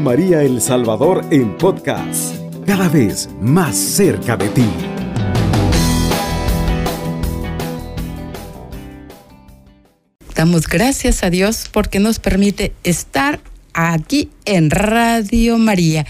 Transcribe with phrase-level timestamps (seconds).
[0.00, 2.34] María El Salvador en podcast,
[2.66, 4.64] cada vez más cerca de ti.
[10.34, 13.40] Damos gracias a Dios porque nos permite estar
[13.72, 16.06] aquí en Radio María.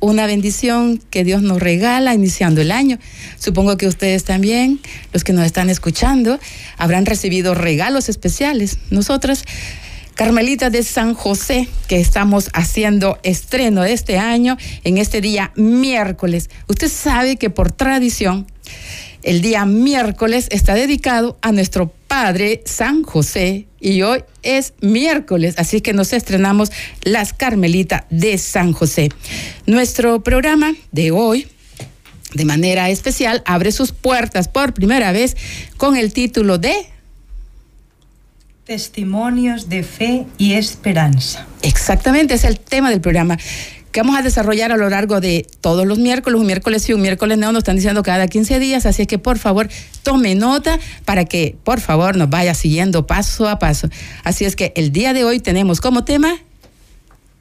[0.00, 2.98] Una bendición que Dios nos regala iniciando el año.
[3.38, 4.80] Supongo que ustedes también,
[5.12, 6.40] los que nos están escuchando,
[6.76, 8.78] habrán recibido regalos especiales.
[8.90, 9.44] Nosotras
[10.14, 16.50] Carmelita de San José, que estamos haciendo estreno este año en este día miércoles.
[16.68, 18.46] Usted sabe que por tradición
[19.22, 25.80] el día miércoles está dedicado a nuestro Padre San José y hoy es miércoles, así
[25.80, 26.72] que nos estrenamos
[27.04, 29.08] las Carmelitas de San José.
[29.66, 31.48] Nuestro programa de hoy
[32.34, 35.36] de manera especial abre sus puertas por primera vez
[35.76, 36.74] con el título de
[38.72, 41.46] Testimonios de fe y esperanza.
[41.60, 43.36] Exactamente, es el tema del programa
[43.90, 47.02] que vamos a desarrollar a lo largo de todos los miércoles, un miércoles sí, un
[47.02, 49.68] miércoles no, nos están diciendo cada 15 días, así que por favor
[50.02, 53.90] tome nota para que por favor nos vaya siguiendo paso a paso.
[54.24, 56.38] Así es que el día de hoy tenemos como tema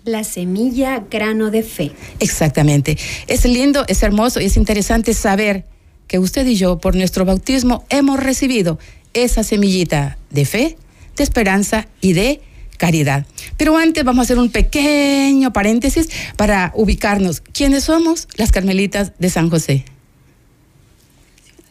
[0.04, 1.94] la semilla grano de fe.
[2.20, 2.98] Exactamente.
[3.28, 5.64] Es lindo, es hermoso y es interesante saber
[6.08, 8.80] que usted y yo por nuestro bautismo hemos recibido
[9.14, 10.78] esa semillita de fe
[11.16, 12.42] de esperanza y de
[12.78, 13.26] caridad.
[13.58, 17.42] Pero antes vamos a hacer un pequeño paréntesis para ubicarnos.
[17.42, 18.28] ¿Quiénes somos?
[18.38, 19.86] Las Carmelitas de San José.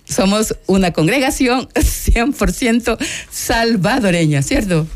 [0.05, 2.99] Somos una congregación 100%
[3.31, 4.87] salvadoreña, ¿cierto?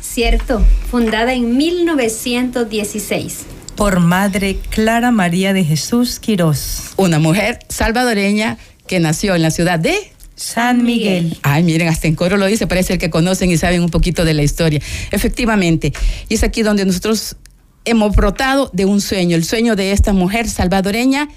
[0.00, 3.38] Cierto, fundada en 1916.
[3.76, 6.92] Por Madre Clara María de Jesús Quirós.
[6.96, 11.36] Una mujer salvadoreña que nació en la ciudad de San Miguel.
[11.42, 14.34] Ay, miren, hasta en coro lo dice, parece que conocen y saben un poquito de
[14.34, 14.80] la historia.
[15.10, 15.92] Efectivamente,
[16.28, 17.36] y es aquí donde nosotros
[17.84, 21.28] hemos brotado de un sueño, el sueño de esta mujer salvadoreña.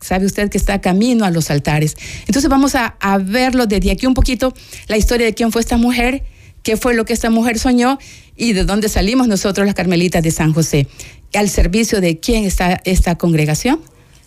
[0.00, 1.96] Sabe usted que está camino a los altares.
[2.26, 4.54] Entonces vamos a, a verlo desde aquí un poquito,
[4.86, 6.22] la historia de quién fue esta mujer,
[6.62, 7.98] qué fue lo que esta mujer soñó
[8.36, 10.86] y de dónde salimos nosotros las Carmelitas de San José.
[11.34, 13.80] ¿Al servicio de quién está esta congregación?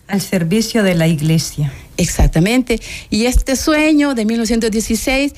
[0.08, 1.72] Al servicio de la iglesia.
[1.96, 2.80] Exactamente.
[3.10, 5.34] Y este sueño de 1916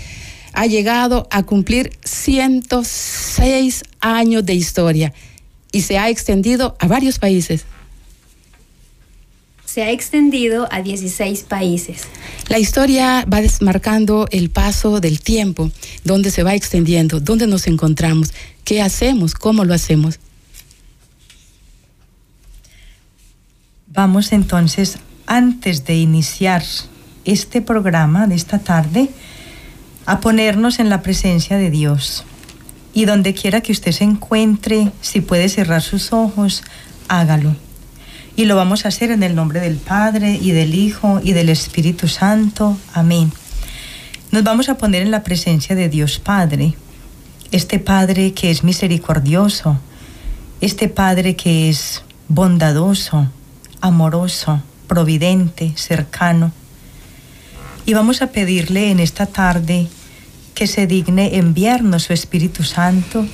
[0.52, 5.12] ha llegado a cumplir 106 años de historia
[5.72, 7.64] y se ha extendido a varios países.
[9.64, 12.02] Se ha extendido a 16 países.
[12.48, 15.72] La historia va desmarcando el paso del tiempo,
[16.04, 18.32] dónde se va extendiendo, dónde nos encontramos,
[18.62, 20.20] qué hacemos, cómo lo hacemos.
[23.88, 26.62] Vamos entonces antes de iniciar
[27.24, 29.08] este programa de esta tarde,
[30.06, 32.24] a ponernos en la presencia de Dios.
[32.92, 36.62] Y donde quiera que usted se encuentre, si puede cerrar sus ojos,
[37.08, 37.56] hágalo.
[38.36, 41.48] Y lo vamos a hacer en el nombre del Padre y del Hijo y del
[41.48, 42.76] Espíritu Santo.
[42.92, 43.32] Amén.
[44.30, 46.74] Nos vamos a poner en la presencia de Dios Padre,
[47.52, 49.78] este Padre que es misericordioso,
[50.60, 53.28] este Padre que es bondadoso,
[53.80, 54.60] amoroso,
[54.94, 56.52] providente, cercano.
[57.84, 59.88] Y vamos a pedirle en esta tarde
[60.54, 63.26] que se digne enviarnos su Espíritu Santo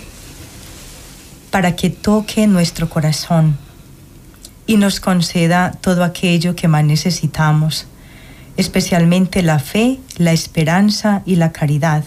[1.50, 3.59] para que toque nuestro corazón
[4.66, 7.84] y nos conceda todo aquello que más necesitamos,
[8.56, 12.04] especialmente la fe, la esperanza y la caridad.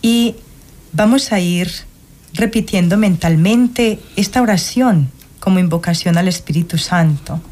[0.00, 0.36] Y
[0.94, 1.70] vamos a ir
[2.32, 7.42] repitiendo mentalmente esta oración como invocación al Espíritu Santo.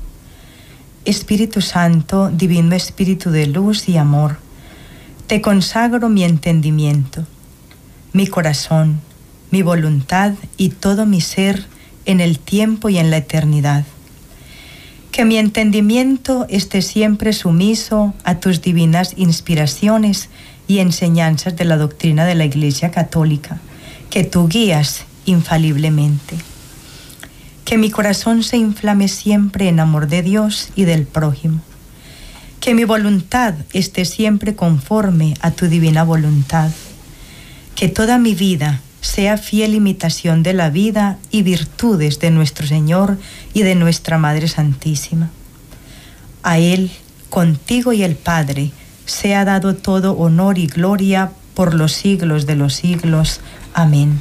[1.05, 4.39] Espíritu Santo, Divino Espíritu de luz y amor,
[5.27, 7.27] te consagro mi entendimiento,
[8.13, 9.01] mi corazón,
[9.51, 11.67] mi voluntad y todo mi ser
[12.07, 13.85] en el tiempo y en la eternidad.
[15.13, 20.31] Que mi entendimiento esté siempre sumiso a tus divinas inspiraciones
[20.67, 23.61] y enseñanzas de la doctrina de la Iglesia Católica,
[24.11, 26.37] que tú guías infaliblemente
[27.65, 31.61] que mi corazón se inflame siempre en amor de Dios y del prójimo.
[32.61, 36.71] Que mi voluntad esté siempre conforme a tu divina voluntad.
[37.75, 43.19] Que toda mi vida sea fiel imitación de la vida y virtudes de nuestro Señor
[43.53, 45.31] y de nuestra Madre Santísima.
[46.43, 46.91] A Él,
[47.29, 48.73] contigo y el Padre,
[49.07, 53.41] sea dado todo honor y gloria por los siglos de los siglos.
[53.75, 54.21] Amén.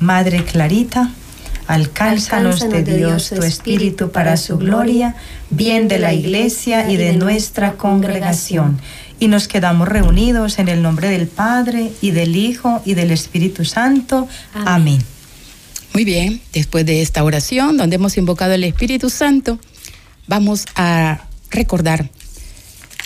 [0.00, 1.12] Madre Clarita,
[1.66, 5.16] alcánzanos de Dios tu Espíritu para su gloria,
[5.50, 8.80] bien de la Iglesia y de nuestra congregación.
[9.20, 13.64] Y nos quedamos reunidos en el nombre del Padre y del Hijo y del Espíritu
[13.64, 14.28] Santo.
[14.54, 15.02] Amén.
[15.92, 19.58] Muy bien, después de esta oración donde hemos invocado el Espíritu Santo,
[20.28, 22.08] vamos a recordar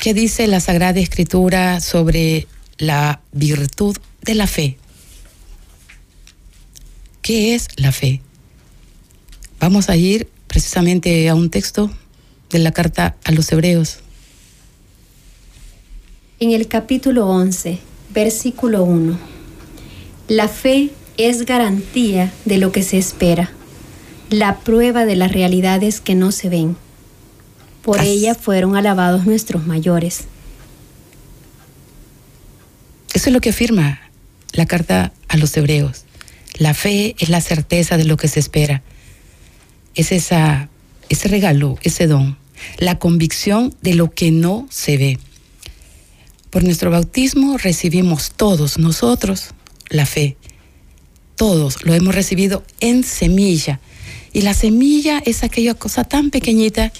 [0.02, 2.46] qué dice la Sagrada Escritura sobre
[2.76, 4.76] la virtud de la fe.
[7.22, 8.20] ¿Qué es la fe?
[9.60, 11.88] Vamos a ir precisamente a un texto
[12.50, 14.00] de la carta a los hebreos.
[16.40, 17.78] En el capítulo 11,
[18.12, 19.16] versículo 1.
[20.26, 23.52] La fe es garantía de lo que se espera,
[24.28, 26.76] la prueba de las realidades que no se ven.
[27.82, 30.24] Por ella fueron alabados nuestros mayores.
[33.14, 34.00] Eso es lo que afirma
[34.50, 36.04] la carta a los hebreos.
[36.58, 38.82] La fe es la certeza de lo que se espera.
[39.94, 40.68] Es esa,
[41.08, 42.36] ese regalo, ese don,
[42.78, 45.18] la convicción de lo que no se ve.
[46.50, 49.50] Por nuestro bautismo recibimos todos nosotros
[49.88, 50.36] la fe.
[51.36, 53.80] Todos lo hemos recibido en semilla.
[54.32, 56.92] Y la semilla es aquella cosa tan pequeñita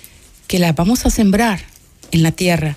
[0.47, 1.61] que la vamos a sembrar
[2.11, 2.75] en la tierra,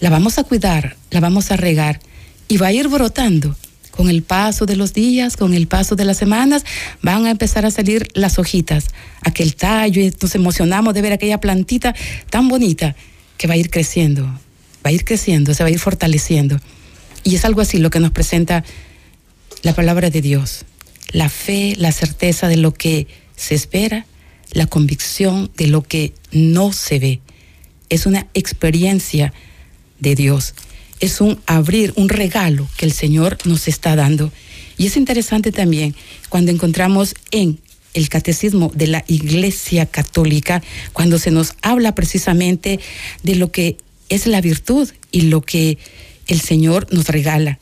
[0.00, 2.00] la vamos a cuidar, la vamos a regar
[2.48, 3.56] y va a ir brotando.
[4.00, 6.64] Con el paso de los días, con el paso de las semanas,
[7.02, 8.86] van a empezar a salir las hojitas,
[9.20, 11.94] aquel tallo, y nos emocionamos de ver aquella plantita
[12.30, 12.96] tan bonita
[13.36, 16.58] que va a ir creciendo, va a ir creciendo, se va a ir fortaleciendo.
[17.24, 18.64] Y es algo así lo que nos presenta
[19.60, 20.64] la palabra de Dios.
[21.12, 23.06] La fe, la certeza de lo que
[23.36, 24.06] se espera
[24.52, 27.20] la convicción de lo que no se ve.
[27.90, 29.34] Es una experiencia
[29.98, 30.54] de Dios.
[31.00, 34.32] Es un abrir, un regalo que el Señor nos está dando.
[34.78, 35.94] Y es interesante también
[36.28, 37.58] cuando encontramos en
[37.94, 40.62] el catecismo de la Iglesia Católica,
[40.92, 42.78] cuando se nos habla precisamente
[43.22, 43.76] de lo que
[44.08, 45.78] es la virtud y lo que
[46.26, 47.58] el Señor nos regala.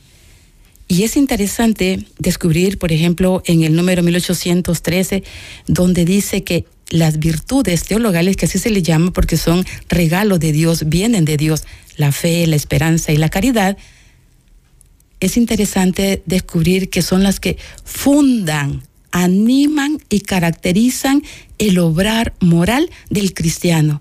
[0.86, 5.22] Y es interesante descubrir, por ejemplo, en el número 1813,
[5.66, 10.52] donde dice que las virtudes teologales, que así se le llama porque son regalos de
[10.52, 11.64] Dios, vienen de Dios,
[11.96, 13.76] la fe, la esperanza y la caridad,
[15.20, 21.22] es interesante descubrir que son las que fundan, animan y caracterizan
[21.58, 24.00] el obrar moral del cristiano.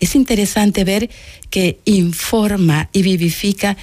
[0.00, 1.10] Es interesante ver
[1.50, 3.76] que informa y vivifica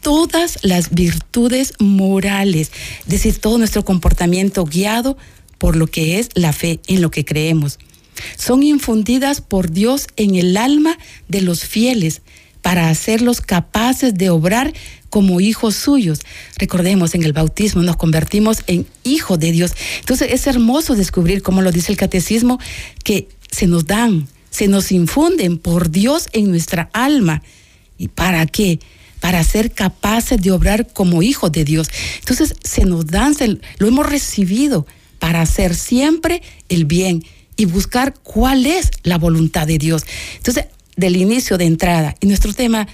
[0.00, 2.70] todas las virtudes morales,
[3.00, 5.16] es decir, todo nuestro comportamiento guiado
[5.58, 7.78] por lo que es la fe en lo que creemos.
[8.36, 12.22] Son infundidas por Dios en el alma de los fieles
[12.64, 14.72] para hacerlos capaces de obrar
[15.10, 16.20] como hijos suyos.
[16.56, 19.72] Recordemos, en el bautismo nos convertimos en hijos de Dios.
[20.00, 22.58] Entonces es hermoso descubrir, como lo dice el catecismo,
[23.04, 27.42] que se nos dan, se nos infunden por Dios en nuestra alma.
[27.98, 28.80] ¿Y para qué?
[29.20, 31.88] Para ser capaces de obrar como hijos de Dios.
[32.20, 33.36] Entonces se nos dan,
[33.78, 34.86] lo hemos recibido
[35.18, 37.24] para hacer siempre el bien
[37.56, 40.04] y buscar cuál es la voluntad de Dios.
[40.36, 42.86] Entonces, del inicio de entrada, y nuestro tema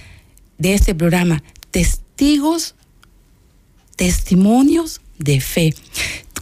[0.57, 2.75] de este programa, testigos,
[3.95, 5.75] testimonios de fe.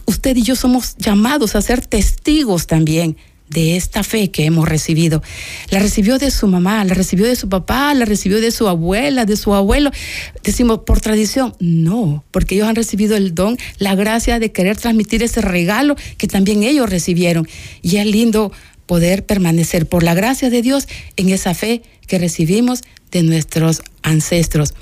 [0.06, 3.16] Usted y yo somos llamados a ser testigos también
[3.50, 5.22] de esta fe que hemos recibido.
[5.70, 9.26] La recibió de su mamá, la recibió de su papá, la recibió de su abuela,
[9.26, 9.90] de su abuelo.
[10.42, 15.22] Decimos, por tradición, no, porque ellos han recibido el don, la gracia de querer transmitir
[15.22, 17.48] ese regalo que también ellos recibieron.
[17.82, 18.52] Y es lindo
[18.86, 24.74] poder permanecer por la gracia de Dios en esa fe que recibimos de nuestros ancestros.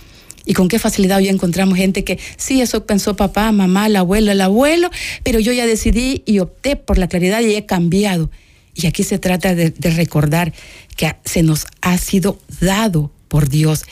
[0.45, 4.33] Y con qué facilidad hoy encontramos gente que sí, eso pensó papá, mamá, la abuela,
[4.33, 4.91] el abuelo,
[5.23, 8.31] pero yo ya decidí y opté por la claridad y he cambiado.
[8.79, 10.53] Y aquí se trata de, recordar
[10.97, 13.85] que se nos ha sido dado por Dios,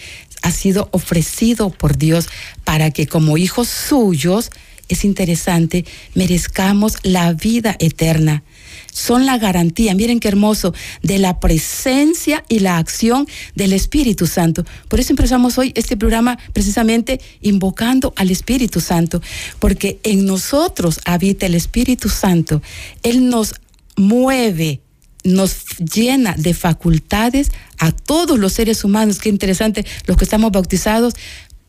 [0.42, 2.28] ha sido ofrecido por Dios
[2.62, 4.52] para que como hijos suyos
[4.88, 8.44] es interesante, merezcamos la vida eterna.
[8.92, 13.26] Son la garantía, miren qué hermoso, de la presencia y la acción
[13.56, 14.64] del Espíritu Santo.
[14.88, 19.20] Por eso empezamos hoy este programa precisamente invocando al Espíritu Santo,
[19.58, 22.62] porque en nosotros habita el Espíritu Santo.
[23.02, 23.54] Él nos
[23.96, 24.80] mueve,
[25.24, 31.14] nos llena de facultades a todos los seres humanos, qué interesante, los que estamos bautizados,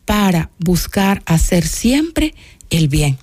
[0.04, 2.34] para buscar hacer siempre
[2.70, 3.18] el bien.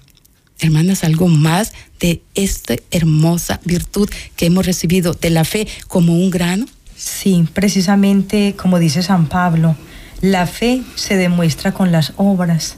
[0.59, 6.29] Hermanas, algo más de esta hermosa virtud que hemos recibido de la fe como un
[6.29, 6.65] grano.
[6.95, 9.75] Sí, precisamente como dice San Pablo,
[10.21, 12.77] la fe se demuestra con las obras.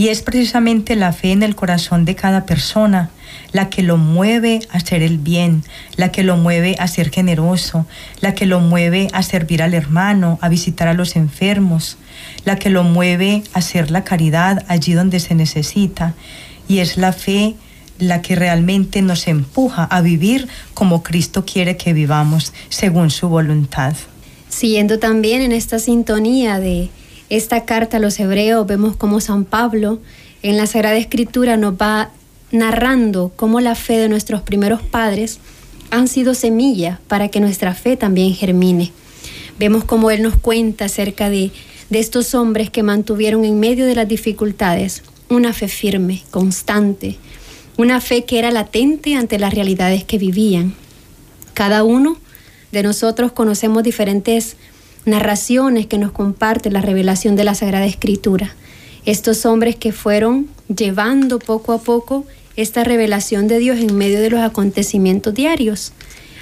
[0.00, 3.10] Y es precisamente la fe en el corazón de cada persona
[3.52, 5.62] la que lo mueve a hacer el bien,
[5.96, 7.84] la que lo mueve a ser generoso,
[8.22, 11.98] la que lo mueve a servir al hermano, a visitar a los enfermos,
[12.46, 16.14] la que lo mueve a hacer la caridad allí donde se necesita.
[16.66, 17.56] Y es la fe
[17.98, 23.94] la que realmente nos empuja a vivir como Cristo quiere que vivamos, según su voluntad.
[24.48, 26.88] Siguiendo también en esta sintonía de
[27.30, 30.00] esta carta a los hebreos, vemos como San Pablo
[30.42, 32.10] en la Sagrada Escritura nos va
[32.50, 35.38] narrando cómo la fe de nuestros primeros padres
[35.90, 38.90] han sido semilla para que nuestra fe también germine.
[39.58, 41.52] Vemos cómo Él nos cuenta acerca de,
[41.90, 47.18] de estos hombres que mantuvieron en medio de las dificultades una fe firme, constante,
[47.76, 50.74] una fe que era latente ante las realidades que vivían.
[51.54, 52.16] Cada uno
[52.72, 54.56] de nosotros conocemos diferentes
[55.04, 58.54] narraciones que nos comparte la revelación de la Sagrada Escritura.
[59.06, 62.26] Estos hombres que fueron llevando poco a poco
[62.56, 65.92] esta revelación de Dios en medio de los acontecimientos diarios.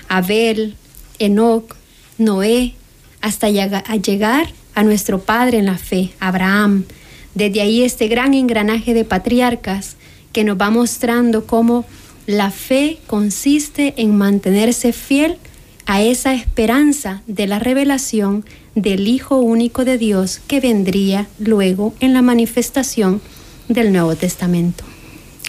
[0.08, 0.74] Abel,
[1.18, 1.76] Enoch,
[2.18, 2.74] Noé,
[3.20, 6.84] hasta llegar a nuestro Padre en la fe, Abraham.
[7.34, 9.96] Desde ahí este gran engranaje de patriarcas
[10.32, 11.84] que nos va mostrando cómo
[12.26, 15.38] la fe consiste en mantenerse fiel
[15.88, 22.12] a esa esperanza de la revelación del Hijo único de Dios que vendría luego en
[22.12, 23.22] la manifestación
[23.68, 24.84] del Nuevo Testamento.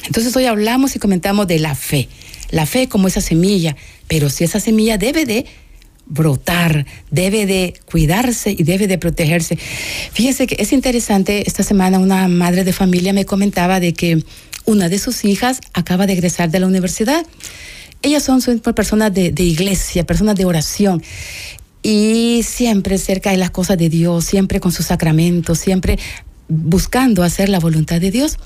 [0.06, 2.08] Entonces hoy hablamos y comentamos de la fe,
[2.52, 3.76] la fe como esa semilla,
[4.08, 5.46] pero si esa semilla debe de
[6.06, 9.58] brotar, debe de cuidarse y debe de protegerse.
[9.58, 14.24] Fíjese que es interesante, esta semana una madre de familia me comentaba de que
[14.64, 17.26] una de sus hijas acaba de egresar de la universidad
[18.02, 18.42] ellas son,
[18.74, 21.04] personas de, iglesia, personas de oración
[21.82, 26.00] y siempre cerca de las cosas de Dios, siempre con sus sacramentos, siempre
[26.48, 28.38] buscando hacer la voluntad de Dios.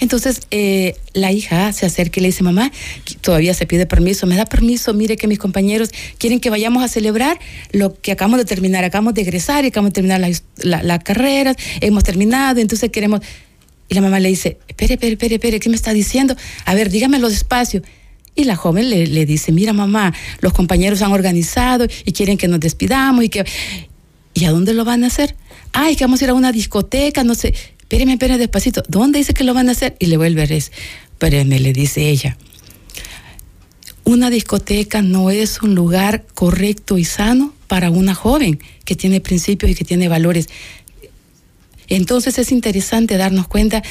[0.00, 2.72] Entonces eh, la hija se acerca y le dice, mamá,
[3.20, 6.88] todavía se pide permiso, me da permiso, mire que mis compañeros quieren que vayamos a
[6.88, 7.38] celebrar
[7.72, 10.20] lo que acabamos de terminar, acabamos de egresar y acabamos de terminar
[10.56, 13.20] la, la, carrera, hemos terminado, entonces queremos...
[13.86, 16.34] Y la mamá le dice, espere, espere, espere, espere, ¿qué me está diciendo?
[16.64, 17.82] A ver, dígamelo despacio.
[18.34, 22.60] Y la joven le, dice, mira mamá, los compañeros han organizado y quieren que nos
[22.60, 23.44] despidamos y que...
[24.36, 25.36] ¿Y a dónde lo van a hacer?
[25.72, 27.54] Ay, que vamos a ir a una discoteca, no sé.
[27.78, 28.82] Espéreme, espéreme despacito.
[28.88, 29.94] ¿Dónde dice que lo van a hacer?
[30.00, 30.72] Y le vuelve a decir,
[31.12, 32.36] espéreme, le dice ella.
[34.02, 39.70] Una discoteca no es un lugar correcto y sano para una joven que tiene principios
[39.70, 40.48] y que tiene valores.
[41.88, 43.82] Entonces es interesante darnos cuenta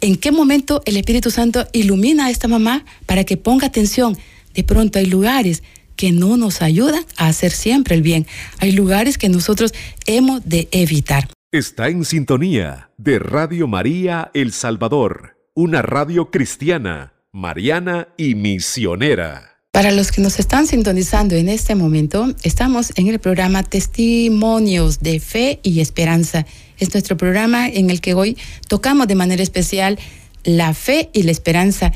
[0.00, 4.16] en qué momento el Espíritu Santo ilumina a esta mamá para que ponga atención.
[4.54, 5.62] De pronto hay lugares
[5.96, 8.26] que no nos ayudan a hacer siempre el bien.
[8.58, 9.74] Hay lugares que nosotros
[10.06, 11.28] hemos de evitar.
[11.52, 19.50] Está en sintonía de Radio María El Salvador, una radio cristiana, mariana y misionera.
[19.72, 25.20] Para los que nos están sintonizando en este momento, estamos en el programa Testimonios de
[25.20, 26.44] Fe y Esperanza
[26.80, 29.98] es nuestro programa en el que hoy tocamos de manera especial
[30.42, 31.92] la fe y la esperanza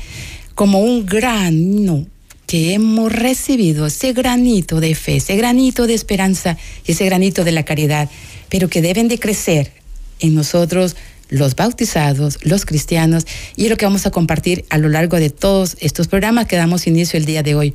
[0.53, 2.05] como un grano
[2.47, 7.51] que hemos recibido, ese granito de fe, ese granito de esperanza y ese granito de
[7.51, 8.09] la caridad,
[8.49, 9.71] pero que deben de crecer
[10.19, 10.95] en nosotros
[11.29, 15.29] los bautizados, los cristianos, y es lo que vamos a compartir a lo largo de
[15.29, 17.73] todos estos programas que damos inicio el día de hoy.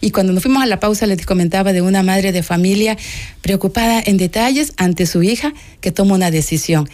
[0.00, 2.96] Y cuando nos fuimos a la pausa les comentaba de una madre de familia
[3.40, 6.88] preocupada en detalles ante su hija que toma una decisión,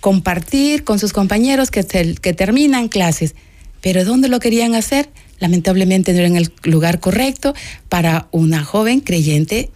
[0.00, 1.84] compartir con sus compañeros que,
[2.20, 3.34] que terminan clases,
[3.80, 5.08] pero ¿dónde lo querían hacer?
[5.40, 7.54] Lamentablemente no era en el lugar correcto
[7.88, 9.70] para una joven creyente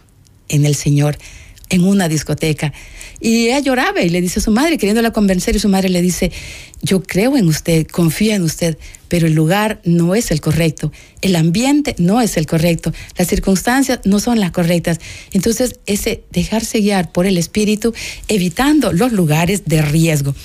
[0.49, 1.17] en el Señor,
[1.69, 2.73] en una discoteca.
[3.23, 6.01] Y ella lloraba y le dice a su madre, queriéndola convencer, y su madre le
[6.01, 6.29] dice,
[6.81, 8.77] yo creo en usted, confío en usted,
[9.07, 14.01] pero el lugar no es el correcto, el ambiente no es el correcto, las circunstancias
[14.03, 14.99] no son las correctas.
[15.31, 17.93] Entonces, ese dejarse guiar por el Espíritu,
[18.27, 20.35] evitando los lugares de riesgo.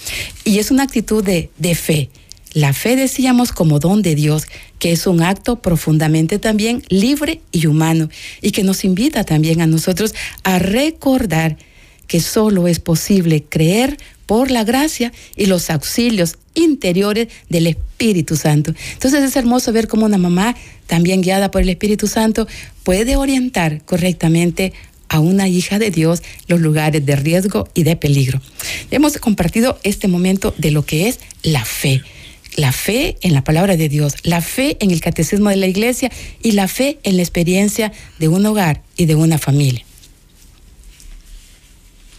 [0.45, 2.11] Y es una actitud de, de fe.
[2.53, 4.47] La fe decíamos como don de Dios,
[4.79, 8.09] que es un acto profundamente también libre y humano,
[8.41, 11.57] y que nos invita también a nosotros a recordar
[12.09, 13.97] que solo es posible creer
[14.27, 18.75] por la gracia y los auxilios interiores del Espíritu Santo.
[18.95, 22.49] Entonces es hermoso ver cómo una mamá, también guiada por el Espíritu Santo,
[22.83, 24.73] puede orientar correctamente
[25.09, 28.41] a una hija de Dios los lugares de riesgo y de peligro.
[28.91, 32.03] Hemos compartido este momento de lo que es la fe.
[32.57, 36.11] La fe en la palabra de Dios, la fe en el catecismo de la iglesia
[36.43, 39.85] y la fe en la experiencia de un hogar y de una familia.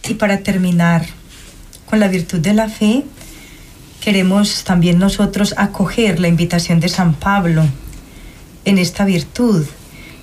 [0.08, 1.06] Y para terminar,
[1.86, 3.04] con la virtud de la fe,
[4.00, 7.64] queremos también nosotros acoger la invitación de San Pablo
[8.64, 9.66] en esta virtud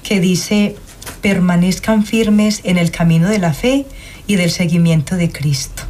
[0.04, 0.76] que dice,
[1.22, 3.86] permanezcan firmes en el camino de la fe
[4.26, 5.84] y del seguimiento de Cristo.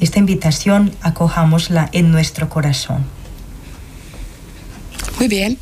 [0.00, 3.04] Esta invitación acojámosla en nuestro corazón.
[5.18, 5.58] Muy bien.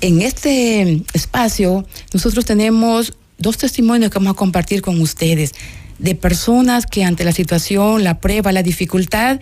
[0.00, 5.52] En este espacio nosotros tenemos dos testimonios que vamos a compartir con ustedes
[5.98, 9.40] de personas que ante la situación, la prueba, la dificultad,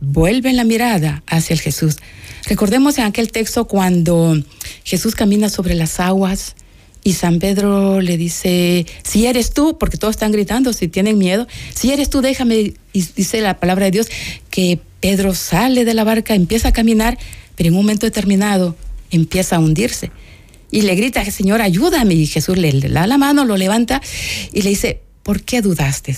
[0.00, 1.96] vuelven la mirada hacia el Jesús.
[2.46, 4.36] Recordemos en aquel texto cuando
[4.84, 6.56] Jesús camina sobre las aguas
[7.04, 11.46] y San Pedro le dice, si eres tú, porque todos están gritando, si tienen miedo,
[11.74, 14.08] si eres tú, déjame, y dice la palabra de Dios,
[14.50, 17.18] que Pedro sale de la barca, empieza a caminar,
[17.56, 18.76] pero en un momento determinado
[19.10, 20.10] empieza a hundirse.
[20.70, 22.14] Y le grita, Señor, ayúdame.
[22.14, 24.00] Y Jesús le, le da la mano, lo levanta
[24.52, 26.16] y le dice, ¿Por qué dudaste?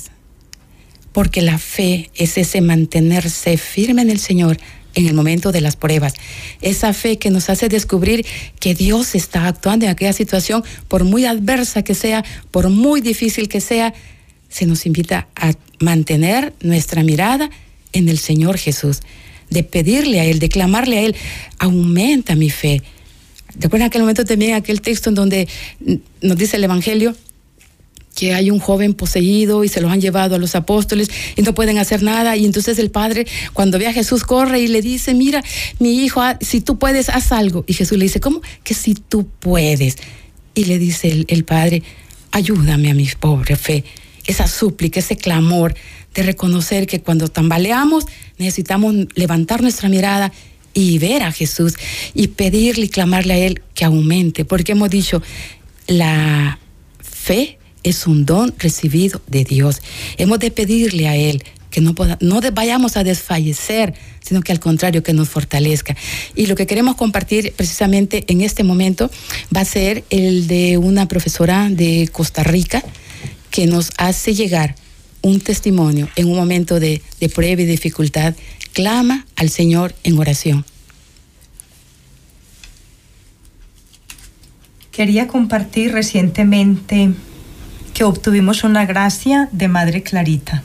[1.13, 4.59] Porque la fe es ese mantenerse firme en el Señor
[4.95, 6.15] en el momento de las pruebas.
[6.61, 8.25] Esa fe que nos hace descubrir
[8.61, 13.49] que Dios está actuando en aquella situación, por muy adversa que sea, por muy difícil
[13.49, 13.93] que sea,
[14.49, 17.51] se nos invita a mantener nuestra mirada
[17.93, 19.01] en el Señor Jesús,
[19.51, 21.17] de pedirle a Él, de clamarle a Él,
[21.59, 22.83] aumenta mi fe.
[23.57, 25.49] Recuerda aquel momento también, aquel texto en donde
[26.21, 27.17] nos dice el Evangelio,
[28.15, 31.55] que hay un joven poseído y se lo han llevado a los apóstoles y no
[31.55, 32.37] pueden hacer nada.
[32.37, 35.43] Y entonces el padre, cuando ve a Jesús, corre y le dice, mira,
[35.79, 37.65] mi hijo, si tú puedes, haz algo.
[37.67, 38.41] Y Jesús le dice, ¿cómo?
[38.63, 39.97] Que si tú puedes.
[40.55, 41.83] Y le dice el, el padre,
[42.31, 43.85] ayúdame a mi pobre fe.
[44.27, 45.75] Esa súplica, ese clamor
[46.15, 48.07] de reconocer que cuando tambaleamos
[48.39, 50.33] necesitamos levantar nuestra mirada
[50.73, 51.75] y ver a Jesús
[52.15, 55.23] y pedirle y clamarle a Él que aumente, porque hemos dicho,
[55.87, 56.59] la
[57.01, 59.81] fe es un don recibido de Dios.
[60.17, 65.03] Hemos de pedirle a Él que no, no vayamos a desfallecer, sino que al contrario,
[65.03, 65.97] que nos fortalezca.
[66.37, 69.11] Y lo que queremos compartir precisamente en este momento
[69.55, 72.83] va a ser el de una profesora de Costa Rica
[73.51, 74.77] que nos hace llegar
[75.23, 78.35] un testimonio en un momento de, de prueba y dificultad.
[78.73, 80.65] Clama al Señor en oración.
[84.93, 87.11] Quería compartir recientemente
[87.95, 90.63] que obtuvimos una gracia de Madre Clarita.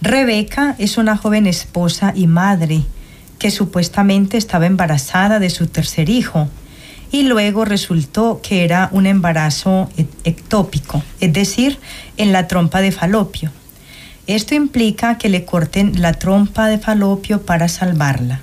[0.00, 2.82] Rebeca es una joven esposa y madre
[3.38, 6.48] que supuestamente estaba embarazada de su tercer hijo
[7.10, 11.78] y luego resultó que era un embarazo e-, ectópico, es decir,
[12.18, 13.50] en la trompa de falopio.
[14.26, 18.42] Esto implica que le corten la trompa de falopio para salvarla.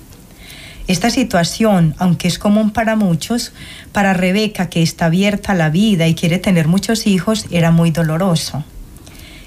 [0.88, 3.54] Esta situación, aunque es común para muchos,
[3.92, 7.90] para Rebeca, que está abierta a la vida y quiere tener muchos hijos, era muy
[7.90, 8.64] doloroso.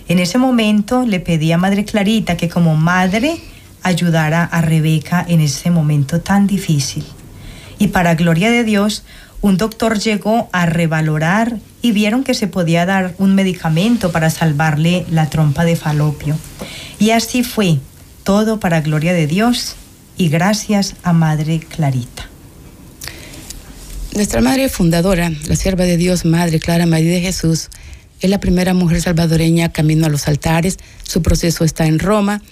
[0.08, 3.36] En ese momento le pedí a Madre Clarita que como madre
[3.84, 7.04] ayudara a Rebeca en ese momento tan difícil.
[7.78, 9.04] Y para gloria de Dios,
[9.40, 15.06] un doctor llegó a revalorar y vieron que se podía dar un medicamento para salvarle
[15.08, 16.36] la trompa de falopio.
[16.98, 17.78] Y así fue,
[18.24, 19.76] todo para gloria de Dios
[20.18, 22.28] y gracias a Madre Clarita.
[24.14, 27.70] Nuestra madre fundadora, la sierva de Dios, Madre Clara María de Jesús,
[28.20, 30.78] es la primera mujer salvadoreña camino a los altares.
[31.04, 32.42] Su proceso está en Roma.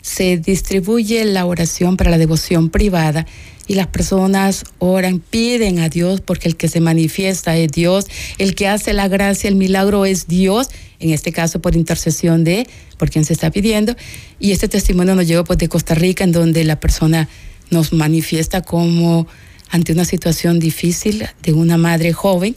[0.00, 3.26] Se distribuye la oración para la devoción privada
[3.68, 8.06] y las personas oran, piden a Dios porque el que se manifiesta es Dios,
[8.38, 12.66] el que hace la gracia, el milagro es Dios, en este caso por intercesión de
[12.96, 13.94] por quien se está pidiendo.
[14.40, 17.28] Y este testimonio nos llegó pues, de Costa Rica, en donde la persona
[17.70, 19.28] nos manifiesta como
[19.68, 22.56] ante una situación difícil de una madre joven,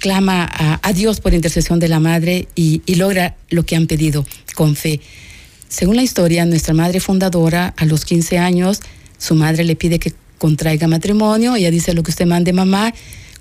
[0.00, 4.26] clama a, Dios por intercesión de la madre y, y logra lo que han pedido
[4.56, 5.00] con fe.
[5.68, 8.80] Según la historia, nuestra madre fundadora, a los 15 años,
[9.18, 11.54] su madre le pide que contraiga matrimonio.
[11.54, 12.92] Ella dice lo que usted mande mamá,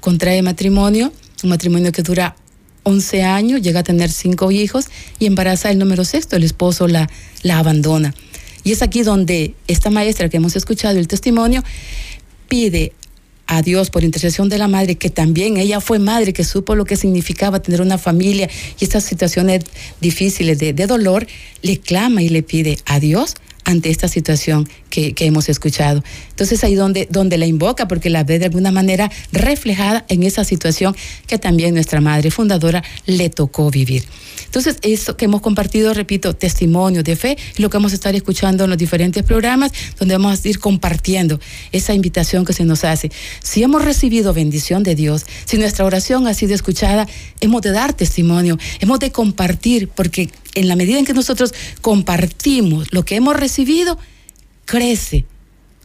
[0.01, 1.11] contrae matrimonio,
[1.41, 2.35] un matrimonio que dura
[2.83, 4.85] 11 años, llega a tener cinco hijos
[5.17, 6.35] y embaraza el número sexto.
[6.35, 7.09] El esposo la,
[7.41, 8.13] la abandona.
[8.63, 11.63] Y es aquí donde esta maestra que hemos escuchado el testimonio
[12.47, 12.93] pide
[13.47, 16.85] a Dios por intercesión de la madre, que también ella fue madre, que supo lo
[16.85, 18.47] que significaba tener una familia
[18.79, 19.63] y estas situaciones
[19.99, 21.25] difíciles de, de dolor,
[21.63, 23.33] le clama y le pide a Dios
[23.65, 26.03] ante esta situación que, hemos escuchado.
[26.29, 30.43] Entonces ahí donde, donde la invoca, porque la ve de alguna manera reflejada en esa
[30.43, 30.95] situación
[31.27, 34.03] que también nuestra madre fundadora le tocó vivir.
[34.51, 38.65] Entonces, eso que hemos compartido, repito, testimonio de fe, lo que vamos a estar escuchando
[38.65, 41.39] en los diferentes programas, donde vamos a ir compartiendo
[41.71, 43.11] esa invitación que se nos hace.
[43.41, 47.07] Si hemos recibido bendición de Dios, si nuestra oración ha sido escuchada,
[47.39, 52.91] hemos de dar testimonio, hemos de compartir, porque en la medida en que nosotros compartimos
[52.91, 53.97] lo que hemos recibido,
[54.65, 55.25] crece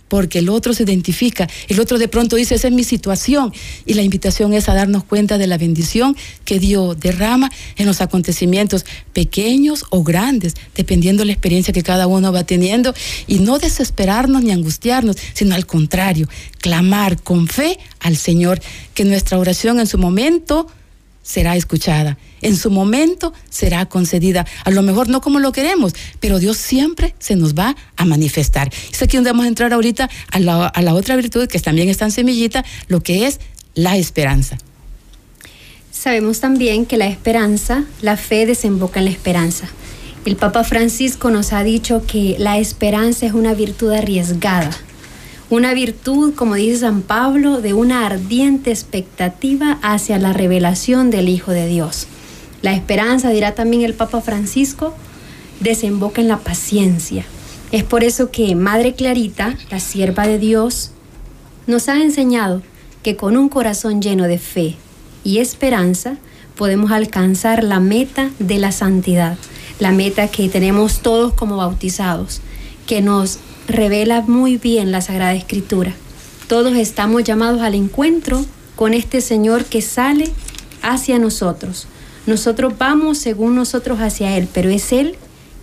[0.08, 3.52] porque el otro se identifica, el otro de pronto dice, esa es mi situación,
[3.84, 8.00] y la invitación es a darnos cuenta de la bendición que Dios derrama en los
[8.00, 12.94] acontecimientos pequeños o grandes, dependiendo de la experiencia que cada uno va teniendo,
[13.26, 18.60] y no desesperarnos ni angustiarnos, sino al contrario, clamar con fe al Señor,
[18.94, 20.68] que nuestra oración en su momento
[21.22, 22.16] será escuchada.
[22.46, 24.46] En su momento será concedida.
[24.64, 28.70] A lo mejor no como lo queremos, pero Dios siempre se nos va a manifestar.
[28.92, 31.88] Es aquí donde vamos a entrar ahorita a la, a la otra virtud que también
[31.88, 33.40] está en semillita, lo que es
[33.74, 34.58] la esperanza.
[35.90, 39.66] Sabemos también que la esperanza, la fe desemboca en la esperanza.
[40.24, 44.70] El Papa Francisco nos ha dicho que la esperanza es una virtud arriesgada
[45.48, 51.52] una virtud, como dice San Pablo, de una ardiente expectativa hacia la revelación del Hijo
[51.52, 52.08] de Dios.
[52.62, 54.94] La esperanza, dirá también el Papa Francisco,
[55.60, 57.24] desemboca en la paciencia.
[57.72, 60.92] Es por eso que Madre Clarita, la sierva de Dios,
[61.66, 62.62] nos ha enseñado
[63.02, 64.76] que con un corazón lleno de fe
[65.24, 66.16] y esperanza
[66.56, 69.36] podemos alcanzar la meta de la santidad,
[69.78, 72.40] la meta que tenemos todos como bautizados,
[72.86, 73.38] que nos
[73.68, 75.94] revela muy bien la Sagrada Escritura.
[76.48, 78.44] Todos estamos llamados al encuentro
[78.76, 80.30] con este Señor que sale
[80.82, 81.88] hacia nosotros.
[82.26, 85.16] Nosotros vamos según nosotros hacia Él, pero es Él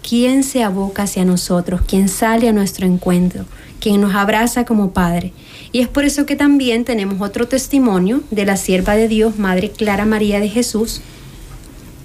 [0.07, 3.45] quien se aboca hacia nosotros, quien sale a nuestro encuentro,
[3.79, 5.33] quien nos abraza como Padre.
[5.71, 9.71] Y es por eso que también tenemos otro testimonio de la sierva de Dios, Madre
[9.71, 11.01] Clara María de Jesús,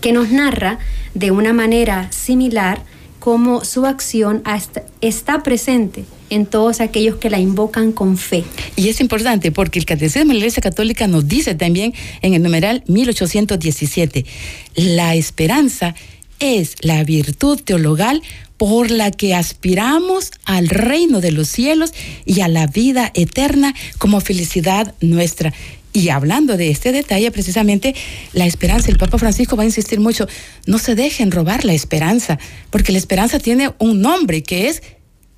[0.00, 0.78] que nos narra
[1.14, 2.82] de una manera similar
[3.28, 4.42] cómo su acción
[5.02, 8.42] está presente en todos aquellos que la invocan con fe.
[8.74, 12.42] Y es importante porque el Catecismo de la Iglesia Católica nos dice también en el
[12.42, 14.24] numeral 1817,
[14.76, 15.94] la esperanza
[16.38, 18.22] es la virtud teologal
[18.56, 21.92] por la que aspiramos al reino de los cielos
[22.24, 25.52] y a la vida eterna como felicidad nuestra.
[25.92, 27.94] Y hablando de este detalle, precisamente
[28.32, 30.28] la esperanza, el Papa Francisco va a insistir mucho,
[30.66, 32.38] no se dejen robar la esperanza,
[32.70, 34.82] porque la esperanza tiene un nombre que es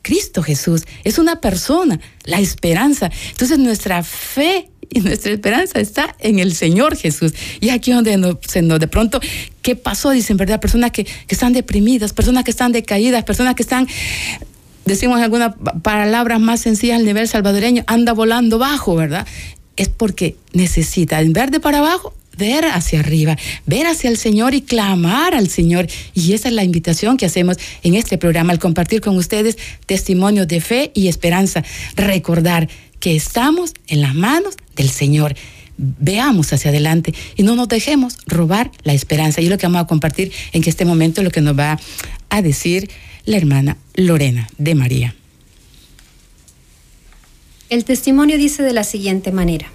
[0.02, 3.10] Cristo Jesús, es una persona, la esperanza.
[3.30, 7.32] Entonces nuestra fe y nuestra esperanza está en el Señor Jesús.
[7.60, 9.20] Y aquí donde no, se nos de pronto,
[9.62, 10.10] ¿qué pasó?
[10.10, 10.60] Dicen, ¿verdad?
[10.60, 13.86] Personas que, que están deprimidas, personas que están decaídas, personas que están
[14.84, 19.26] decimos algunas palabras más sencillas al nivel salvadoreño, anda volando bajo, ¿verdad?
[19.80, 24.54] Es porque necesita, en ver de para abajo, ver hacia arriba, ver hacia el Señor
[24.54, 25.86] y clamar al Señor.
[26.12, 30.46] Y esa es la invitación que hacemos en este programa, al compartir con ustedes testimonios
[30.48, 31.64] de fe y esperanza.
[31.96, 35.34] Recordar que estamos en las manos del Señor.
[35.78, 39.40] Veamos hacia adelante y no nos dejemos robar la esperanza.
[39.40, 41.80] Y lo que vamos a compartir en este momento, lo que nos va
[42.28, 42.90] a decir
[43.24, 45.14] la hermana Lorena de María.
[47.70, 49.68] El testimonio dice de la siguiente manera.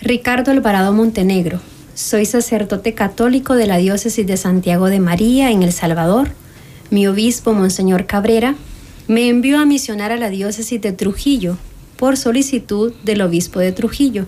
[0.00, 1.60] Ricardo Alvarado Montenegro,
[1.94, 6.30] soy sacerdote católico de la diócesis de Santiago de María en El Salvador.
[6.90, 8.56] Mi obispo, Monseñor Cabrera,
[9.06, 11.56] me envió a misionar a la diócesis de Trujillo
[11.96, 14.26] por solicitud del obispo de Trujillo.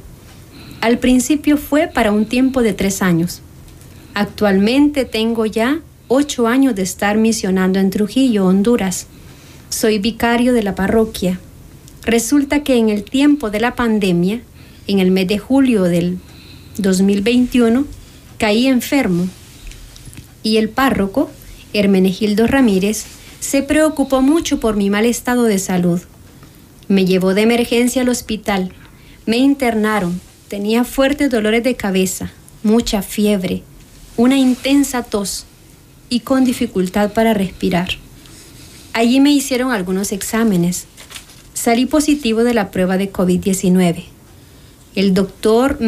[0.81, 3.41] Al principio fue para un tiempo de tres años.
[4.15, 9.09] Actualmente tengo ya ocho años de estar misionando en Trujillo, Honduras.
[9.71, 11.41] Soy vicario de la parroquia
[12.05, 14.41] Resulta que en el tiempo de la pandemia,
[14.87, 16.19] en el mes de julio del
[16.79, 17.87] 2021,
[18.39, 19.29] caí enfermo
[20.43, 21.31] y el párroco,
[21.73, 23.05] Hermenegildo Ramírez,
[23.41, 26.01] se preocupó mucho por mi mal estado de salud.
[26.89, 28.73] Me llevó de emergencia al hospital,
[29.27, 32.33] me internaron, tenía fuertes dolores de cabeza,
[32.63, 33.63] mucha fiebre,
[34.17, 35.47] una intensa tos
[36.09, 37.91] y con dificultad para respirar.
[38.93, 40.87] Allí me hicieron algunos exámenes,
[41.61, 44.05] salí positivo de la prueba de COVID-19.
[44.95, 45.79] El doctor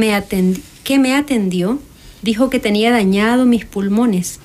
[0.84, 1.80] que me atendió
[2.20, 4.38] dijo que tenía dañado mis pulmones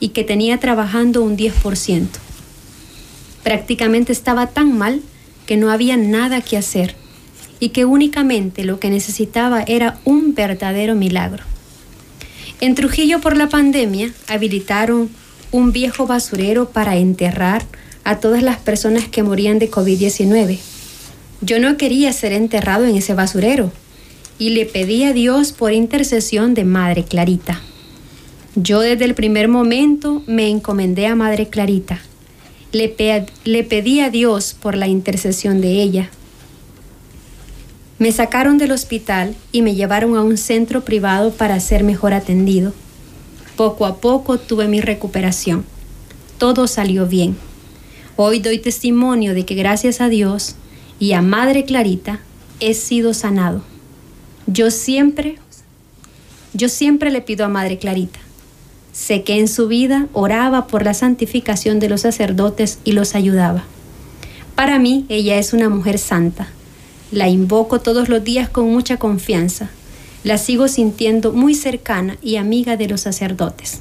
[0.00, 2.06] y que tenía trabajando un 10%.
[3.42, 5.02] Prácticamente estaba tan mal
[5.44, 6.96] que no había nada que hacer
[7.60, 11.44] y que únicamente lo que necesitaba era un verdadero milagro.
[12.62, 15.10] En Trujillo por la pandemia habilitaron
[15.50, 17.62] un viejo basurero para enterrar
[18.04, 20.58] a todas las personas que morían de COVID-19.
[21.40, 23.72] Yo no quería ser enterrado en ese basurero
[24.38, 27.60] y le pedí a Dios por intercesión de Madre Clarita.
[28.54, 32.00] Yo desde el primer momento me encomendé a Madre Clarita.
[32.72, 32.94] Le,
[33.44, 36.10] le pedí a Dios por la intercesión de ella.
[37.98, 42.72] Me sacaron del hospital y me llevaron a un centro privado para ser mejor atendido.
[43.56, 45.64] Poco a poco tuve mi recuperación.
[46.38, 47.36] Todo salió bien.
[48.16, 50.56] Hoy doy testimonio de que gracias a Dios
[50.98, 52.20] y a Madre Clarita
[52.60, 53.62] he sido sanado.
[54.46, 55.38] Yo siempre,
[56.52, 58.18] yo siempre le pido a Madre Clarita.
[58.92, 63.64] Sé que en su vida oraba por la santificación de los sacerdotes y los ayudaba.
[64.54, 66.48] Para mí, ella es una mujer santa.
[67.10, 69.70] La invoco todos los días con mucha confianza.
[70.22, 73.80] La sigo sintiendo muy cercana y amiga de los sacerdotes.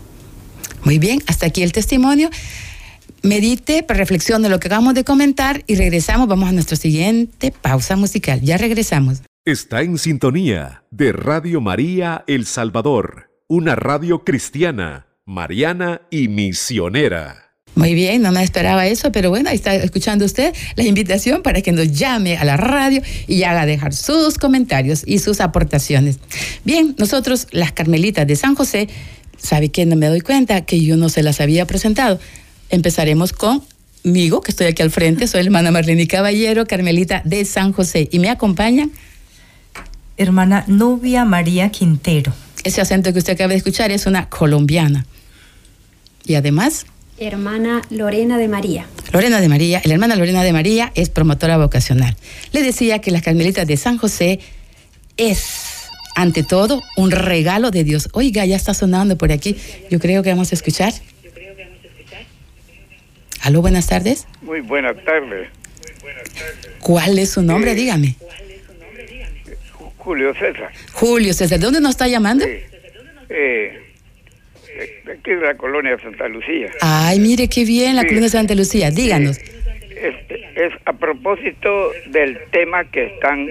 [0.85, 2.29] Muy bien, hasta aquí el testimonio
[3.21, 6.27] medite, reflexione lo que acabamos de comentar y regresamos.
[6.27, 8.41] Vamos a nuestra siguiente pausa musical.
[8.41, 9.21] Ya regresamos.
[9.45, 17.51] Está en sintonía de Radio María El Salvador, una radio cristiana, mariana y misionera.
[17.73, 21.61] Muy bien, no me esperaba eso, pero bueno, ahí está escuchando usted la invitación para
[21.61, 26.19] que nos llame a la radio y haga dejar sus comentarios y sus aportaciones.
[26.65, 28.89] Bien, nosotros, las Carmelitas de San José,
[29.37, 32.19] ¿sabe que no me doy cuenta que yo no se las había presentado?
[32.71, 38.07] Empezaremos conmigo, que estoy aquí al frente, soy hermana Marlene Caballero, Carmelita de San José,
[38.11, 38.87] y me acompaña.
[40.17, 42.33] Hermana Nubia María Quintero.
[42.63, 45.05] Ese acento que usted acaba de escuchar es una colombiana.
[46.25, 46.85] Y además.
[47.17, 48.85] Hermana Lorena de María.
[49.11, 52.15] Lorena de María, la hermana Lorena de María es promotora vocacional.
[52.53, 54.39] Le decía que las Carmelitas de San José
[55.17, 58.07] es, ante todo, un regalo de Dios.
[58.13, 59.57] Oiga, ya está sonando por aquí.
[59.89, 60.93] Yo creo que vamos a escuchar.
[63.41, 64.27] Aló, buenas tardes.
[64.41, 65.49] Muy buenas tardes.
[66.79, 67.73] ¿Cuál es su nombre?
[67.75, 68.15] Dígame.
[69.97, 70.71] Julio César.
[70.93, 72.45] Julio César, ¿de dónde nos está llamando?
[72.45, 73.79] Eh,
[75.05, 76.71] de aquí de la colonia de Santa Lucía.
[76.81, 78.91] Ay, mire qué bien la colonia de Santa Lucía.
[78.91, 79.37] Díganos.
[79.37, 83.47] Este, es a propósito del tema que están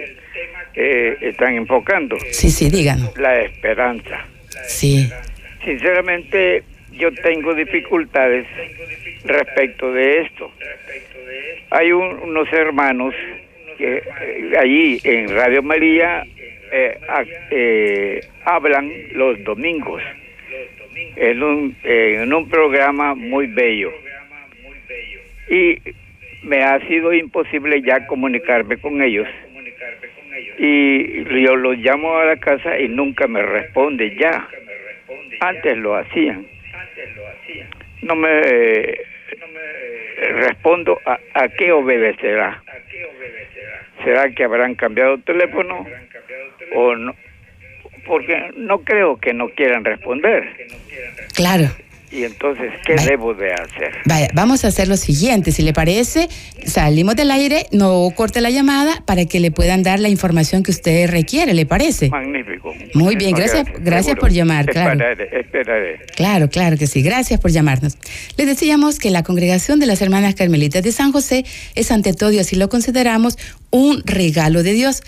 [0.75, 2.17] eh, están enfocando.
[2.31, 3.17] Sí, sí, díganos.
[3.17, 4.27] La esperanza.
[4.67, 5.11] Sí.
[5.65, 6.63] Sinceramente,
[7.01, 8.47] yo tengo dificultades
[9.25, 10.53] respecto de esto.
[11.71, 13.15] Hay unos hermanos
[13.79, 16.27] que eh, allí en Radio María
[16.71, 16.99] eh,
[17.51, 20.03] eh, hablan los domingos
[21.17, 23.93] en un, en un programa muy bello.
[25.49, 25.79] Y
[26.43, 29.29] me ha sido imposible ya comunicarme con ellos.
[30.59, 34.47] Y yo los llamo a la casa y nunca me responde ya.
[35.41, 36.50] Antes lo hacían
[38.03, 38.41] no me,
[40.33, 42.63] respondo a, a, qué obedecerá.
[44.05, 45.87] ¿Será que habrán cambiado el teléfono
[46.75, 47.15] o no?
[48.07, 50.57] Porque no creo que no quieran responder.
[51.35, 51.65] Claro.
[52.13, 53.93] Y entonces, ¿qué debo de hacer?
[54.05, 56.29] Vaya, vamos a hacer lo siguiente, si le parece,
[56.67, 60.73] salimos del aire, no corte la llamada para que le puedan dar la información que
[60.73, 62.09] usted requiere, ¿le parece?
[62.09, 62.75] Magnífico.
[62.95, 64.99] Muy bien, gracias, gracias, por llamar, claro.
[65.33, 67.97] Esperaré, Claro, claro que sí, gracias por llamarnos.
[68.37, 71.45] Les decíamos que la congregación de las hermanas carmelitas de San José
[71.77, 73.39] es ante todo, y así lo consideramos,
[73.71, 75.03] un regalo de Dios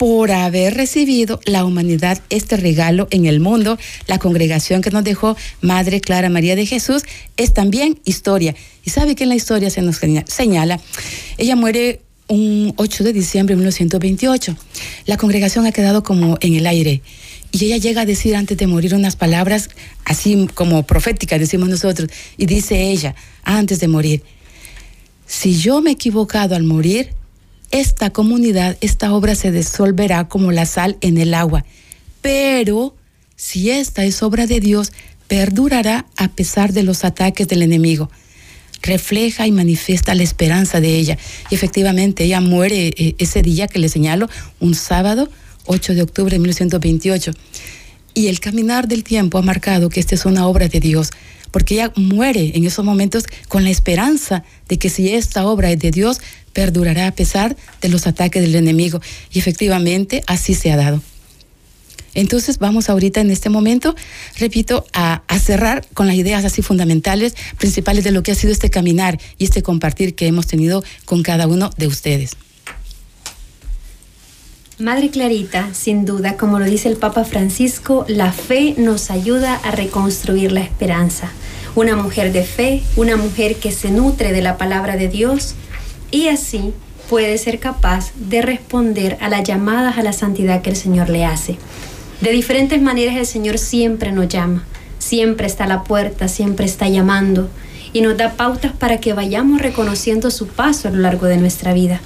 [0.00, 3.78] por haber recibido la humanidad este regalo en el mundo.
[4.06, 7.02] La congregación que nos dejó Madre Clara María de Jesús
[7.36, 8.54] es también historia.
[8.82, 10.80] Y sabe que en la historia se nos señala,
[11.36, 14.56] ella muere un 8 de diciembre de 1928.
[15.04, 17.02] La congregación ha quedado como en el aire.
[17.52, 19.68] Y ella llega a decir antes de morir unas palabras
[20.06, 22.08] así como proféticas, decimos nosotros.
[22.38, 24.22] Y dice ella, antes de morir,
[25.26, 27.19] si yo me he equivocado al morir,
[27.70, 31.64] esta comunidad, esta obra se disolverá como la sal en el agua.
[32.20, 32.94] Pero
[33.36, 34.92] si esta es obra de Dios,
[35.28, 38.10] perdurará a pesar de los ataques del enemigo.
[38.82, 41.18] Refleja y manifiesta la esperanza de ella.
[41.50, 44.28] Y efectivamente, ella muere eh, ese día que le señalo,
[44.58, 45.30] un sábado,
[45.66, 47.32] 8 de octubre de 1928.
[48.14, 51.10] Y el caminar del tiempo ha marcado que esta es una obra de Dios,
[51.50, 55.78] porque ella muere en esos momentos con la esperanza de que si esta obra es
[55.78, 56.20] de Dios,
[56.52, 59.00] perdurará a pesar de los ataques del enemigo.
[59.32, 61.00] Y efectivamente así se ha dado.
[62.14, 63.94] Entonces vamos ahorita en este momento,
[64.36, 68.52] repito, a, a, cerrar con las ideas así fundamentales, principales de lo que ha sido
[68.52, 72.36] este caminar y este compartir que hemos tenido con cada uno de ustedes.
[74.80, 79.72] Madre Clarita, sin duda, como lo dice el Papa Francisco, la fe nos ayuda a
[79.72, 81.30] reconstruir la esperanza.
[81.74, 85.54] Una mujer de fe, una mujer que se nutre de la palabra de Dios
[86.10, 86.72] y así
[87.08, 91.24] puede ser capaz de responder a las llamadas a la santidad que el Señor le
[91.24, 91.56] hace.
[92.20, 94.64] De diferentes maneras el Señor siempre nos llama,
[94.98, 97.48] siempre está a la puerta, siempre está llamando
[97.92, 101.72] y nos da pautas para que vayamos reconociendo su paso a lo largo de nuestra
[101.72, 102.00] vida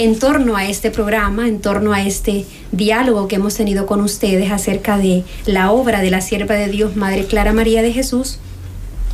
[0.00, 4.50] en torno a este programa, en torno a este diálogo que hemos tenido con ustedes
[4.50, 8.38] acerca de la obra de la sierva de Dios, Madre Clara María de Jesús,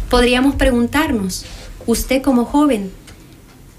[0.09, 1.44] podríamos preguntarnos,
[1.87, 2.92] usted como joven,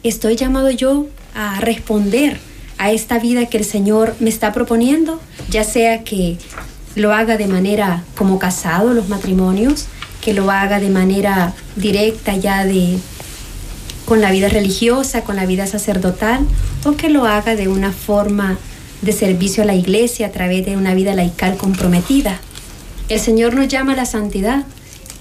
[0.07, 2.39] ¿estoy llamado yo a responder
[2.77, 5.19] a esta vida que el Señor me está proponiendo?
[5.49, 6.37] Ya sea que
[6.95, 9.85] lo haga de manera como casado, los matrimonios,
[10.21, 12.97] que lo haga de manera directa ya de
[14.05, 16.39] con la vida religiosa, con la vida sacerdotal,
[16.85, 18.57] o que lo haga de una forma
[19.01, 22.39] de servicio a la iglesia a través de una vida laical comprometida.
[23.09, 24.65] El Señor nos llama a la santidad.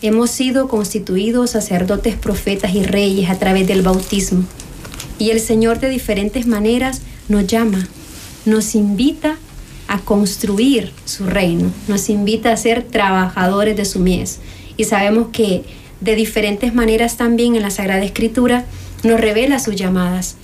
[0.03, 4.45] Hemos sido constituidos sacerdotes, profetas y reyes a través del bautismo.
[5.19, 7.89] Y el Señor de diferentes maneras nos llama,
[8.45, 9.37] nos invita
[9.89, 14.41] a construir su reino, nos invita a ser trabajadores de su mies.
[14.77, 15.65] Y sabemos que
[16.01, 18.67] de diferentes maneras también en la Sagrada Escritura
[19.03, 20.37] nos revela sus llamadas.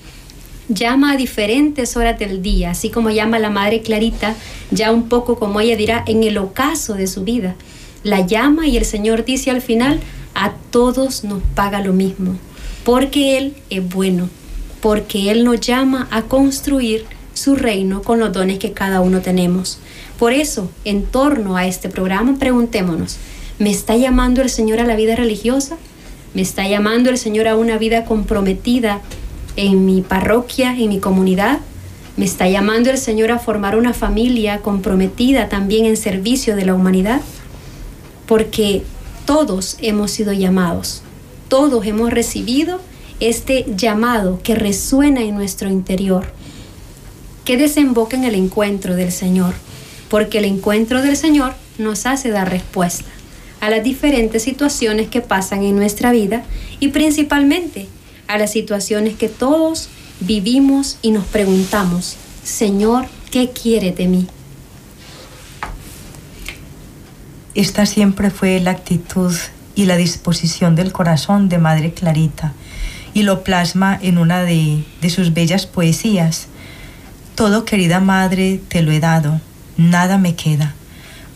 [0.69, 4.35] Llama a diferentes horas del día, así como llama la Madre Clarita,
[4.71, 7.57] ya un poco como ella dirá, en el ocaso de su vida.
[8.05, 10.01] La llama y el Señor dice al final,
[10.35, 12.37] a todos nos paga lo mismo,
[12.85, 14.31] porque Él es bueno,
[14.83, 19.79] porque Él nos llama a construir su reino con los dones que cada uno tenemos.
[20.19, 23.17] Por eso, en torno a este programa, preguntémonos,
[23.63, 25.77] ¿Me está llamando el Señor a la vida religiosa?
[26.35, 29.01] ¿Me está llamando el Señor a una vida comprometida
[29.55, 31.61] en mi parroquia, en mi comunidad?
[32.17, 36.75] ¿Me está llamando el Señor a formar una familia comprometida también en servicio de la
[36.75, 37.21] humanidad?
[38.27, 38.83] Porque
[39.27, 41.03] todos hemos sido llamados,
[41.47, 42.81] todos hemos recibido
[43.23, 46.27] este llamado que resuena en nuestro interior,
[47.45, 49.55] que desemboca en el encuentro del Señor,
[50.09, 53.09] porque el encuentro del Señor nos hace dar respuesta
[53.61, 56.43] a las diferentes situaciones que pasan en nuestra vida
[56.81, 57.87] y principalmente
[58.27, 64.27] a las situaciones que todos vivimos y nos preguntamos, Señor, ¿qué quiere de mí?
[67.55, 69.33] Esta siempre fue la actitud
[69.77, 72.55] y la disposición del corazón de Madre Clarita
[73.15, 76.49] y lo plasma en una de, de sus bellas poesías.
[77.35, 79.41] Todo, querida Madre, te lo he dado,
[79.77, 80.75] nada me queda.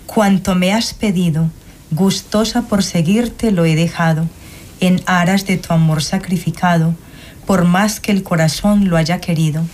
[0.06, 1.50] Cuanto me has pedido,
[1.90, 4.28] gustosa por seguirte lo he dejado,
[4.80, 6.94] en aras de tu amor sacrificado,
[7.46, 9.64] por más que el corazón lo haya querido.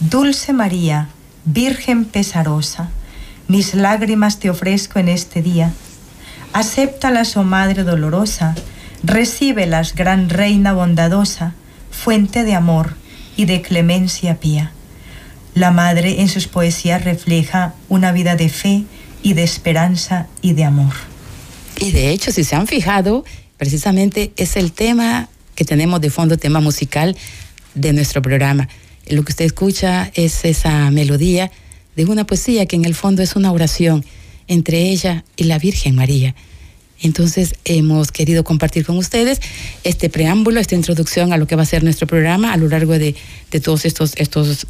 [0.00, 1.08] Dulce María,
[1.44, 2.90] Virgen pesarosa,
[3.46, 5.72] mis lágrimas te ofrezco en este día.
[6.52, 8.54] Acéptalas, oh Madre dolorosa,
[9.02, 11.54] recíbelas, gran Reina bondadosa,
[11.90, 12.94] fuente de amor
[13.36, 14.72] y de clemencia pía.
[15.54, 18.84] La Madre en sus poesías refleja una vida de fe
[19.22, 20.92] y de esperanza y de amor.
[21.78, 23.24] Y de hecho, si se han fijado,
[23.56, 27.16] precisamente es el tema que tenemos de fondo, tema musical
[27.74, 28.68] de nuestro programa.
[29.08, 31.50] Lo que usted escucha es esa melodía
[31.96, 34.04] de una poesía que en el fondo es una oración
[34.48, 36.34] entre ella y la Virgen María.
[37.02, 39.40] Entonces hemos querido compartir con ustedes
[39.84, 42.98] este preámbulo, esta introducción a lo que va a ser nuestro programa a lo largo
[42.98, 43.14] de,
[43.50, 44.66] de todos estos, estos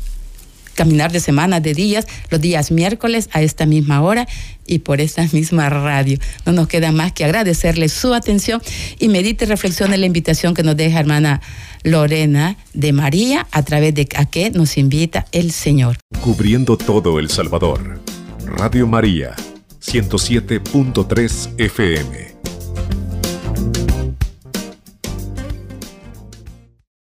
[0.76, 4.28] caminar de semana, de días, los días miércoles a esta misma hora
[4.66, 6.18] y por esta misma radio.
[6.44, 8.62] No nos queda más que agradecerle su atención
[9.00, 11.40] y medite y reflexione la invitación que nos deja hermana
[11.82, 15.98] Lorena de María a través de a qué nos invita el Señor.
[16.20, 18.00] Cubriendo todo El Salvador.
[18.44, 19.34] Radio María,
[19.86, 22.35] 107.3 FM.